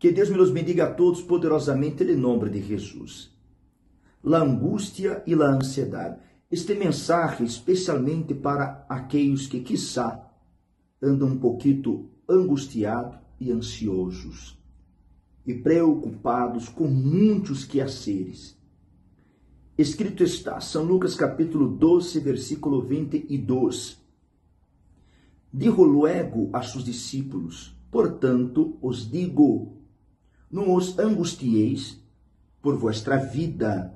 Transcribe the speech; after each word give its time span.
Que 0.00 0.10
Deus 0.10 0.30
me 0.30 0.38
los 0.38 0.50
bendiga 0.50 0.86
a 0.86 0.94
todos 0.94 1.20
poderosamente 1.20 2.04
em 2.04 2.16
nome 2.16 2.48
de 2.48 2.62
Jesus. 2.62 3.30
La 4.24 4.38
angústia 4.38 5.22
e 5.26 5.34
la 5.34 5.50
ansiedade. 5.50 6.18
Este 6.50 6.74
mensagem 6.74 7.44
especialmente 7.44 8.34
para 8.34 8.86
aqueles 8.88 9.46
que, 9.46 9.60
quiçá, 9.60 10.26
andam 11.02 11.28
um 11.28 11.38
pouquinho 11.38 12.10
angustiados 12.26 13.18
e 13.38 13.52
ansiosos 13.52 14.58
e 15.46 15.52
preocupados 15.52 16.70
com 16.70 16.88
muitos 16.88 17.66
quehaceres. 17.66 18.58
Escrito 19.76 20.24
está, 20.24 20.60
São 20.60 20.82
Lucas 20.82 21.14
capítulo 21.14 21.68
12, 21.68 22.20
versículo 22.20 22.80
22. 22.86 24.00
Dijo 25.52 25.84
luego 25.84 26.48
a 26.54 26.62
seus 26.62 26.84
discípulos, 26.84 27.76
portanto 27.90 28.78
os 28.80 29.10
digo, 29.10 29.79
não 30.50 30.74
os 30.74 30.98
angustieis 30.98 32.02
por 32.60 32.76
vuestra 32.76 33.16
vida, 33.16 33.94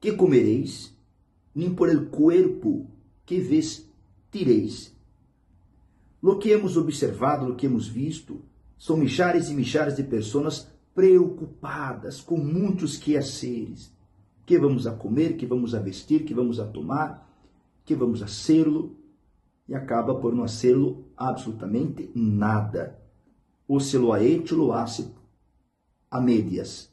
que 0.00 0.12
comereis, 0.12 0.96
nem 1.54 1.74
por 1.74 1.88
el 1.88 2.08
cuerpo 2.08 2.86
que 3.26 3.38
vestireis. 3.38 4.96
Lo 6.22 6.38
que 6.38 6.50
hemos 6.50 6.76
observado, 6.76 7.46
lo 7.46 7.56
que 7.56 7.66
hemos 7.66 7.86
visto, 7.86 8.40
são 8.78 8.96
milhares 8.96 9.48
e 9.50 9.54
milhares 9.54 9.96
de 9.96 10.02
pessoas 10.02 10.68
preocupadas 10.94 12.20
com 12.20 12.36
muitos 12.36 12.96
quehaceres. 12.96 13.92
Que 14.44 14.58
vamos 14.58 14.86
a 14.86 14.92
comer, 14.92 15.36
que 15.36 15.46
vamos 15.46 15.74
a 15.74 15.78
vestir, 15.78 16.24
que 16.24 16.34
vamos 16.34 16.58
a 16.58 16.66
tomar, 16.66 17.28
que 17.84 17.94
vamos 17.94 18.22
a 18.22 18.26
serlo, 18.26 18.96
e 19.68 19.74
acaba 19.74 20.14
por 20.14 20.34
não 20.34 20.48
serlo 20.48 21.04
absolutamente 21.16 22.10
nada. 22.14 22.98
Ou 23.68 23.78
se 23.78 23.96
lo 23.96 24.12
ha 24.12 24.22
hecho, 24.22 24.56
lo 24.56 24.72
hace 24.72 25.12
a 26.12 26.20
medias. 26.20 26.92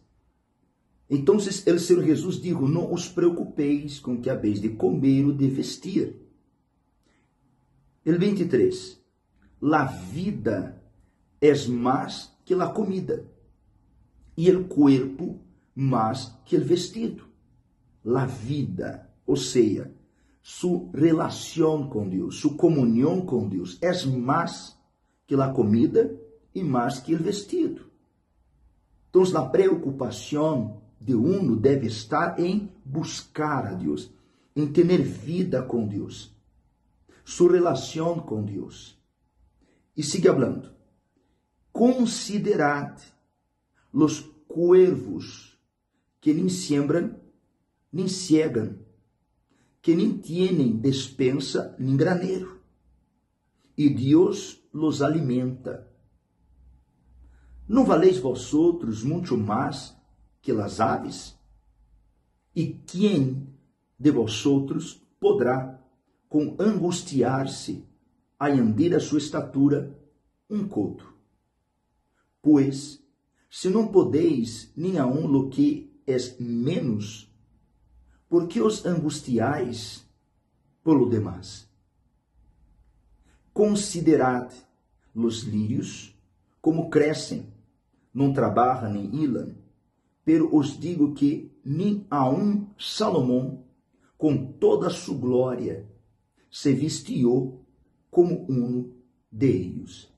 Então, 1.10 1.36
o 1.36 1.42
Senhor 1.42 2.04
Jesus 2.04 2.42
disse: 2.42 2.54
Não 2.56 2.94
os 2.94 3.10
preocupeis 3.10 4.00
com 4.00 4.22
que 4.22 4.30
habéis 4.30 4.62
de 4.62 4.70
comer 4.70 5.26
ou 5.26 5.34
de 5.34 5.50
vestir. 5.50 6.16
El 8.06 8.18
23. 8.18 8.98
La 9.62 9.86
vida 9.86 10.82
es 11.42 11.68
más 11.68 12.34
que 12.46 12.56
la 12.56 12.74
comida, 12.74 13.22
e 14.38 14.48
el 14.48 14.68
cuerpo 14.68 15.42
más 15.76 16.40
que 16.46 16.56
el 16.56 16.64
vestido. 16.64 17.26
La 18.06 18.26
vida, 18.26 19.14
ou 19.28 19.36
seja, 19.36 19.92
su 20.42 20.90
relação 20.94 21.90
com 21.90 22.08
Deus, 22.08 22.38
su 22.38 22.56
comunhão 22.56 23.26
com 23.26 23.50
Deus, 23.50 23.78
é 23.82 23.92
mais 24.06 24.78
que 25.28 25.36
la 25.36 25.52
comida 25.52 26.10
e 26.56 26.64
mais 26.64 27.00
que 27.00 27.12
el 27.12 27.20
vestido. 27.20 27.90
Então, 29.10 29.24
a 29.36 29.46
preocupação 29.46 30.82
de 31.00 31.16
uno 31.16 31.56
deve 31.56 31.88
estar 31.88 32.40
em 32.40 32.72
buscar 32.86 33.66
a 33.66 33.74
Deus, 33.74 34.12
em 34.56 34.68
ter 34.68 34.86
vida 35.02 35.64
com 35.64 35.88
Deus, 35.88 36.36
sua 37.24 37.54
relação 37.54 38.20
com 38.20 38.44
Deus. 38.44 38.98
E 39.96 40.04
sigue 40.04 40.28
falando 40.28 40.80
considerad 41.72 43.00
los 43.94 44.20
cuervos 44.48 45.58
que 46.20 46.34
nem 46.34 46.50
siembran, 46.50 47.16
nem 47.92 48.08
ciegan, 48.08 48.78
que 49.82 49.96
nem 49.96 50.18
tienen 50.18 50.78
despensa 50.78 51.76
nem 51.80 51.96
granero, 51.96 52.60
e 53.78 53.90
Deus 53.90 54.62
los 54.74 55.02
alimenta. 55.02 55.89
Não 57.70 57.86
valeis 57.86 58.18
vosotros 58.18 59.04
muito 59.04 59.38
mais 59.38 59.96
que 60.42 60.52
las 60.52 60.80
aves? 60.80 61.38
E 62.56 62.66
quem 62.66 63.48
de 63.98 64.10
vosotros 64.10 65.00
poderá, 65.20 65.80
com 66.28 66.56
angustiar-se, 66.58 67.86
añadir 68.40 68.96
a 68.96 69.00
sua 69.00 69.20
estatura 69.20 69.96
um 70.50 70.68
coto? 70.68 71.14
Pois, 72.42 73.00
se 73.52 73.70
não 73.70 73.88
podeis 73.88 74.74
nem 74.76 74.98
aun 74.98 75.28
lo 75.28 75.50
que 75.50 75.94
és 76.08 76.40
menos, 76.40 77.32
por 78.28 78.48
que 78.48 78.62
os 78.62 78.84
angustiais 78.84 80.04
pelo 80.84 81.08
demais? 81.08 81.70
Considerad 83.54 84.52
los 85.14 85.44
lírios 85.44 86.16
como 86.60 86.90
crescem, 86.90 87.59
não 88.14 88.34
trabalha 88.34 88.90
nem 88.90 89.14
hilan, 89.16 89.56
pero 90.26 90.56
os 90.56 90.80
digo 90.80 91.14
que 91.14 91.52
nem 91.64 92.06
aun 92.10 92.68
Salomão, 92.78 93.64
com 94.18 94.54
toda 94.54 94.88
a 94.88 94.92
sua 94.92 95.18
glória, 95.18 95.90
se 96.52 96.74
vestiu 96.74 97.66
como 98.10 98.46
um 98.50 98.92
deles. 99.32 100.12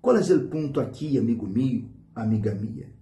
Qual 0.00 0.16
é 0.16 0.20
o 0.20 0.48
ponto 0.48 0.80
aqui, 0.80 1.16
amigo 1.16 1.46
meu, 1.46 1.88
amiga 2.14 2.54
minha? 2.54 2.92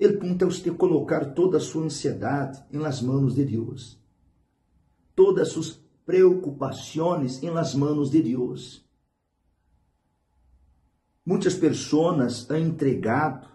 O 0.00 0.18
ponto 0.18 0.44
é 0.44 0.46
você 0.46 0.70
colocar 0.70 1.34
toda 1.34 1.56
a 1.56 1.60
sua 1.60 1.84
ansiedade 1.84 2.62
em 2.72 2.78
las 2.78 3.02
manos 3.02 3.34
de 3.34 3.44
Deus. 3.44 4.00
Todas 5.14 5.48
suas 5.48 5.82
preocupações 6.04 7.42
em 7.42 7.50
las 7.50 7.74
manos 7.74 8.10
de 8.10 8.22
Deus. 8.22 8.85
Muitas 11.26 11.56
pessoas 11.56 12.48
han 12.48 12.58
entregado, 12.58 13.48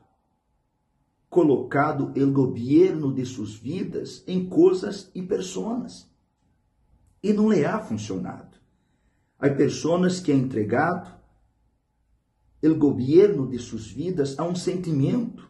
colocado 1.29 2.11
o 2.13 2.31
governo 2.31 3.13
de 3.13 3.25
suas 3.25 3.55
vidas 3.55 4.25
em 4.27 4.45
coisas 4.45 5.09
e 5.15 5.21
pessoas. 5.21 6.11
E 7.23 7.31
não 7.31 7.49
lhe 7.49 7.63
ha 7.63 7.79
funcionado. 7.79 8.57
Há 9.39 9.49
pessoas 9.51 10.19
que 10.19 10.33
han 10.33 10.39
entregado 10.39 11.17
el 12.61 12.77
gobierno 12.77 13.47
de 13.47 13.57
sus 13.57 13.89
vidas 13.89 14.37
a 14.37 14.43
um 14.43 14.53
sentimento. 14.53 15.49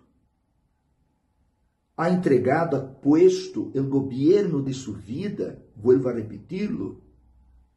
Ha 1.97 2.11
entregado, 2.11 2.77
ha 2.77 2.81
puesto 2.81 3.71
el 3.73 3.89
gobierno 3.89 4.61
de 4.61 4.73
su 4.73 4.93
vida, 4.93 5.59
vuelvo 5.75 6.07
a 6.07 6.13
repetirlo, 6.13 7.01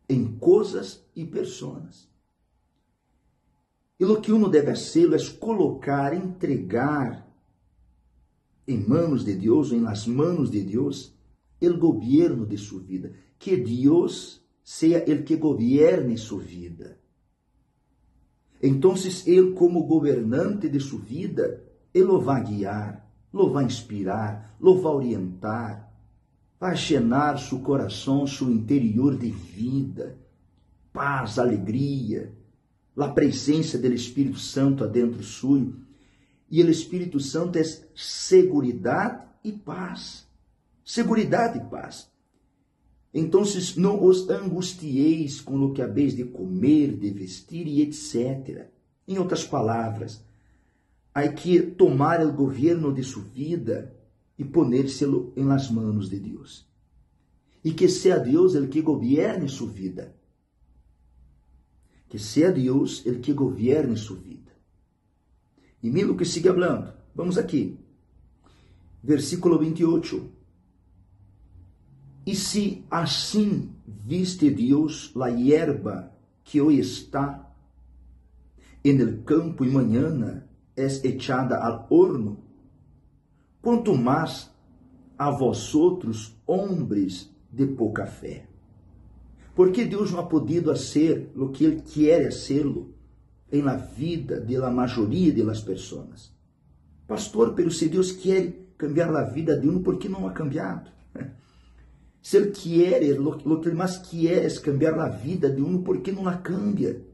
em 0.07 0.37
coisas 0.37 1.03
e 1.17 1.25
pessoas. 1.25 2.14
E 4.05 4.07
o 4.07 4.21
que 4.21 4.31
uno 4.31 4.51
deve 4.51 4.67
fazer 4.67 5.11
é 5.15 5.31
colocar, 5.41 6.13
entregar 6.13 7.27
em 8.69 8.77
manos 8.87 9.25
de 9.25 9.35
Deus, 9.35 9.73
em 9.73 9.81
las 9.81 10.07
manos 10.07 10.51
de 10.51 10.63
Deus, 10.63 11.17
el 11.59 11.79
gobierno 11.79 12.45
de 12.45 12.59
sua 12.59 12.81
vida. 12.81 13.15
Que 13.39 13.57
Deus 13.57 14.45
seja 14.63 14.99
el 14.99 15.25
que 15.25 15.37
gobierne 15.37 16.19
sua 16.19 16.39
vida. 16.39 16.99
Então, 18.63 18.93
ele, 19.25 19.53
como 19.53 19.87
governante 19.87 20.69
de 20.69 20.81
sua 20.81 21.01
vida, 21.01 21.65
ele 21.95 22.11
o 22.11 22.21
vai 22.21 22.45
guiar, 22.45 23.11
lo 23.33 23.51
vai 23.51 23.65
inspirar, 23.65 24.55
lo 24.61 24.83
vai 24.83 24.93
orientar, 24.93 25.91
vai 26.61 26.77
llenar 26.77 27.39
seu 27.39 27.61
coração, 27.61 28.27
seu 28.27 28.51
interior 28.51 29.17
de 29.17 29.31
vida, 29.31 30.19
paz, 30.93 31.39
alegria, 31.39 32.44
a 32.97 33.09
presença 33.09 33.77
do 33.77 33.93
Espírito 33.93 34.39
Santo 34.39 34.85
adentro 34.85 35.23
suyo. 35.23 35.77
E 36.51 36.63
o 36.63 36.71
Espírito 36.71 37.19
Santo 37.19 37.59
é 37.59 37.63
seguridade 37.95 39.25
e 39.43 39.53
paz. 39.53 40.27
Seguridade 40.85 41.59
e 41.59 41.63
paz. 41.63 42.09
Então, 43.13 43.43
não 43.77 44.05
os 44.05 44.29
angustieis 44.29 45.41
com 45.41 45.57
o 45.65 45.73
que 45.73 45.83
habeis 45.83 46.15
de 46.17 46.25
comer, 46.25 46.97
de 46.97 47.11
vestir 47.11 47.67
e 47.67 47.81
etc. 47.81 48.69
Em 49.07 49.19
outras 49.19 49.45
palavras, 49.45 50.23
há 51.15 51.27
que 51.29 51.63
tomar 51.63 52.25
o 52.25 52.33
governo 52.33 52.93
de 52.93 53.03
sua 53.05 53.23
vida 53.23 53.95
e 54.37 54.45
poner-se-lo 54.45 55.33
em 55.37 55.45
las 55.45 55.71
manos 55.71 56.11
de 56.11 56.19
Deus. 56.19 56.67
E 57.65 57.73
que 57.73 57.89
seja 57.89 58.19
Deus 58.19 58.55
el 58.55 58.69
que 58.69 58.83
gobierne 58.83 59.49
sua 59.49 59.69
vida. 59.69 60.15
Que 62.15 62.21
seja 62.21 62.53
Deus 62.53 63.05
el 63.07 63.21
que 63.21 63.33
gobierne 63.33 63.97
sua 63.97 64.17
vida. 64.17 64.53
E 65.83 65.91
mira 65.91 66.13
o 66.13 66.17
que 66.17 66.25
sigue 66.25 66.49
hablando. 66.49 66.95
Vamos 67.13 67.37
aqui. 67.37 67.77
Versículo 69.03 69.59
28. 69.59 70.31
E 72.25 72.37
se 72.37 72.85
assim 72.89 73.73
viste 73.85 74.49
Deus 74.49 75.11
la 75.17 75.29
hierba 75.29 76.17
que 76.45 76.61
hoje 76.61 76.79
está 76.79 77.53
en 78.85 79.01
el 79.01 79.25
campo 79.25 79.65
e 79.65 79.69
mañana 79.69 80.49
es 80.77 81.05
echada 81.05 81.67
al 81.67 81.85
horno, 81.91 82.39
quanto 83.61 83.93
mais 83.93 84.53
a 85.19 85.31
vosotros, 85.31 86.41
hombres 86.47 87.29
de 87.51 87.67
pouca 87.67 88.07
fé. 88.07 88.54
Porque 89.55 89.85
Deus 89.85 90.11
não 90.11 90.21
ha 90.21 90.29
podido 90.29 90.71
hacer 90.71 91.31
lo 91.35 91.53
que 91.53 91.65
Ele 91.65 91.83
quer 91.83 92.27
hacerlo 92.27 92.93
en 93.51 93.65
la 93.65 93.77
vida 93.77 94.41
de 94.41 94.59
la 94.59 94.71
mayoría 94.71 95.33
de 95.33 95.45
las 95.45 95.61
personas. 95.61 96.35
Pastor, 97.07 97.55
pero 97.55 97.71
se 97.71 97.89
Deus 97.89 98.13
quer 98.13 98.75
cambiar 98.77 99.15
a 99.17 99.23
vida 99.23 99.57
de 99.57 99.69
um, 99.69 99.83
por 99.83 99.99
que 99.99 100.09
não 100.09 100.27
ha 100.27 100.33
cambiado? 100.33 100.91
Se 102.21 102.39
Ele 102.39 102.51
quer, 102.51 103.21
o 103.21 103.61
que 103.61 103.71
mais 103.71 103.99
quer 103.99 104.47
é 104.47 104.61
cambiar 104.61 104.99
a 104.99 105.09
vida 105.09 105.51
de 105.51 105.63
um, 105.63 105.83
por 105.83 106.01
que 106.01 106.11
não 106.11 106.27
a 106.27 106.39
cambia? 106.39 107.05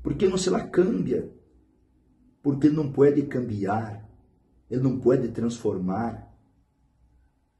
Por 0.00 0.14
que 0.14 0.28
não 0.28 0.38
se 0.38 0.48
la 0.48 0.60
cambia? 0.68 1.28
Porque 2.40 2.68
Ele 2.68 2.76
não 2.76 2.92
pode 2.92 3.22
cambiar, 3.22 4.08
Ele 4.70 4.82
não 4.82 5.00
pode 5.00 5.28
transformar 5.28 6.32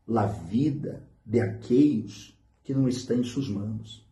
a 0.06 0.26
vida 0.26 1.08
de 1.26 1.40
aqueles 1.40 2.38
que 2.62 2.72
não 2.72 2.88
estão 2.88 3.18
em 3.18 3.24
suas 3.24 3.48
mãos. 3.48 4.03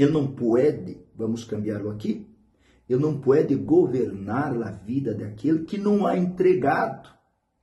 Ele 0.00 0.12
não 0.12 0.28
pode, 0.28 0.98
vamos 1.14 1.44
cambiá-lo 1.44 1.90
aqui, 1.90 2.26
ele 2.88 3.02
não 3.02 3.20
pode 3.20 3.54
governar 3.54 4.56
a 4.62 4.70
vida 4.70 5.14
daquele 5.14 5.66
que 5.66 5.76
não 5.76 6.06
ha 6.06 6.16
entregado 6.16 7.10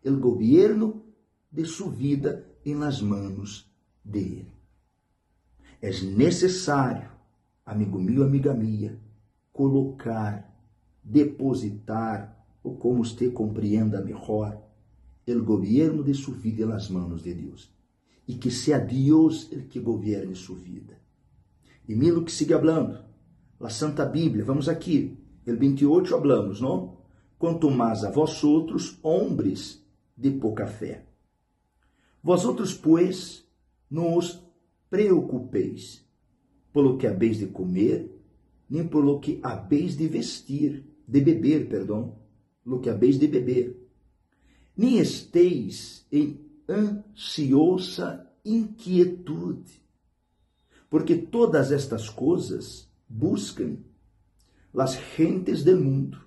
o 0.05 0.15
governo 0.17 1.03
de 1.51 1.65
sua 1.65 1.89
vida 1.89 2.47
em 2.63 2.75
las 2.75 3.01
manos 3.01 3.67
dele. 4.05 4.53
É 5.81 5.89
necessário, 6.03 7.09
amigo 7.65 7.99
meu, 7.99 8.23
amiga 8.23 8.53
minha, 8.53 8.99
colocar, 9.51 10.47
depositar, 11.03 12.45
ou 12.63 12.77
como 12.77 13.03
você 13.03 13.31
compreenda 13.31 13.99
melhor, 13.99 14.61
o 15.27 15.43
governo 15.43 16.03
de 16.03 16.13
sua 16.13 16.35
vida 16.35 16.67
nas 16.67 16.87
mãos 16.87 17.23
de 17.23 17.33
Deus. 17.33 17.73
E 18.27 18.35
que 18.35 18.51
seja 18.51 18.77
Deus 18.77 19.45
que 19.71 19.79
governe 19.79 20.35
sua 20.35 20.55
vida. 20.55 21.06
E 21.87 21.95
milo 21.95 22.23
que 22.23 22.31
siga 22.31 22.59
falando, 22.59 22.99
a 23.59 23.69
Santa 23.69 24.05
Bíblia, 24.05 24.43
vamos 24.43 24.67
aqui, 24.67 25.17
el 25.45 25.57
28 25.57 26.15
hablamos, 26.15 26.61
não? 26.61 26.97
Quanto 27.39 27.71
mais 27.71 28.03
a 28.03 28.11
vós 28.11 28.43
outros, 28.43 28.99
hombres 29.01 29.83
de 30.15 30.31
pouca 30.31 30.67
fé. 30.67 31.05
Vós 32.21 32.43
outros, 32.43 32.73
pois, 32.73 33.47
não 33.89 34.17
os 34.17 34.43
preocupeis 34.89 36.05
pelo 36.73 36.97
que 36.97 37.07
habeis 37.07 37.37
de 37.37 37.47
comer, 37.47 38.11
nem 38.69 38.87
pelo 38.87 39.19
que 39.19 39.39
habeis 39.41 39.95
de 39.95 40.07
vestir, 40.07 40.83
de 41.07 41.21
beber, 41.21 41.69
perdão, 41.69 42.17
pelo 42.63 42.79
que 42.79 42.89
habeis 42.89 43.17
de 43.17 43.27
beber. 43.27 43.89
Nem 44.75 44.99
esteis 44.99 46.05
em 46.11 46.39
ansiosa 46.69 48.29
inquietude, 48.43 49.81
porque 50.89 51.15
todas 51.15 51.71
estas 51.71 52.09
coisas 52.09 52.89
buscam 53.07 53.77
las 54.73 54.97
gentes 54.97 55.63
del 55.63 55.79
mundo, 55.79 56.17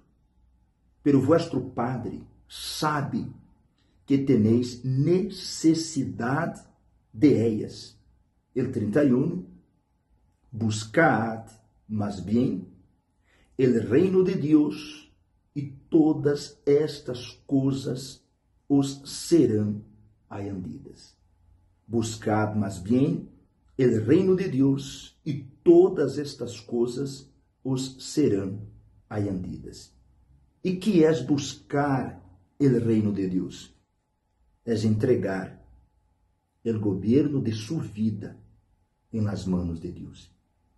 pero 1.02 1.20
vuestro 1.20 1.62
Padre 1.62 2.20
sabe 2.48 3.26
que 4.06 4.18
tenéis 4.18 4.84
necessidade 4.84 6.60
de 7.12 7.46
ellas. 7.46 7.96
El 8.54 8.72
31, 8.72 9.44
buscad 10.50 11.46
más 11.86 12.24
bien 12.24 12.70
el 13.56 13.86
reino 13.88 14.22
de 14.22 14.34
Dios 14.34 15.12
y 15.54 15.70
todas 15.90 16.60
estas 16.64 17.38
coisas 17.46 18.24
os 18.66 19.02
serão 19.04 19.84
añadidas. 20.30 21.14
Buscad 21.86 22.54
más 22.54 22.82
bien 22.82 23.28
el 23.82 24.04
reino 24.04 24.34
de 24.34 24.48
Dios 24.48 25.18
y 25.24 25.44
todas 25.62 26.18
estas 26.18 26.60
coisas 26.60 27.32
os 27.62 27.96
serão 27.98 28.60
añadidas. 29.08 29.90
E 30.62 30.76
que 30.76 31.04
és 31.04 31.24
buscar 31.24 32.20
el 32.58 32.78
reino 32.84 33.10
de 33.10 33.26
Deus? 33.26 33.74
És 34.66 34.84
entregar 34.84 35.64
el 36.62 36.78
governo 36.78 37.40
de 37.40 37.52
sua 37.52 37.80
vida 37.80 38.36
em 39.10 39.22
las 39.22 39.46
manos 39.46 39.80
de 39.80 39.90
Deus 39.90 40.30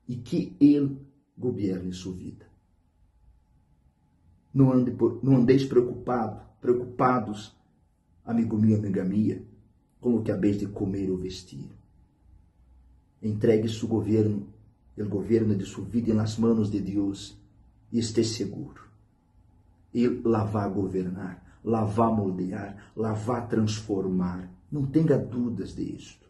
e 0.09 0.15
que 0.17 0.57
Ele 0.61 0.97
governe 1.37 1.93
sua 1.93 2.15
vida. 2.15 2.47
Não, 4.55 4.71
ande 4.71 4.95
não 5.23 5.37
andeis 5.39 5.65
preocupado, 5.65 6.41
preocupados, 6.61 7.53
amigo 8.25 8.57
meu, 8.57 8.77
amiga 8.77 9.05
minha, 9.05 9.43
com 10.01 10.15
o 10.15 10.23
que 10.23 10.31
habeis 10.31 10.59
de 10.59 10.67
comer 10.67 11.11
ou 11.11 11.17
vestir. 11.17 11.82
Entregue 13.23 13.69
seu 13.69 13.89
governo, 13.89 14.47
o 14.99 15.05
governo 15.09 15.55
de 15.55 15.65
sua 15.65 15.85
vida 15.85 16.13
nas 16.13 16.37
manos 16.37 16.71
de 16.71 16.81
Deus 16.81 17.39
e 17.91 17.99
esteja 17.99 18.35
seguro. 18.35 18.83
Ele 19.95 20.21
lá 20.25 20.45
vai 20.45 20.69
governar, 20.71 21.61
lá 21.65 21.85
vai 21.85 22.13
moldear, 22.13 22.91
lá 22.97 23.13
vai 23.13 23.47
transformar 23.47 24.51
não 24.73 24.87
tenha 24.87 25.19
dúvidas 25.19 25.75
disto. 25.75 26.27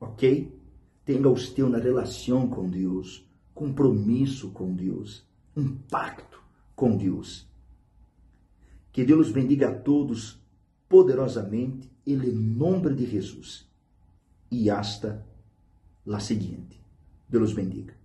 Ok? 0.00 0.58
Tenha 1.04 1.28
usted 1.28 1.62
uma 1.62 1.78
relação 1.78 2.48
com 2.48 2.68
Deus, 2.68 3.28
compromisso 3.54 4.50
com 4.50 4.74
Deus, 4.74 5.22
um 5.54 5.76
pacto 5.76 6.42
com 6.74 6.96
Deus. 6.96 7.46
Que 8.90 9.04
Deus 9.04 9.26
os 9.26 9.32
bendiga 9.32 9.68
a 9.68 9.74
todos 9.74 10.42
poderosamente, 10.88 11.90
em 12.06 12.16
nome 12.16 12.94
de 12.94 13.04
Jesus. 13.04 13.68
E 14.50 14.70
hasta 14.70 15.26
la 16.08 16.20
seguinte. 16.20 16.76
Deus 17.28 17.50
os 17.50 17.54
bendiga. 17.54 17.97